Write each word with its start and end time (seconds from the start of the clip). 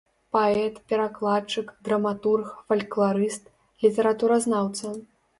Паэт, 0.35 0.75
перакладчык, 0.91 1.67
драматург, 1.87 2.47
фалькларыст, 2.69 3.43
літаратуразнаўца. 3.83 4.95